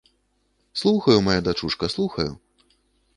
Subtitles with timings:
[0.81, 2.31] Слухаю, мая дачушка, слухаю.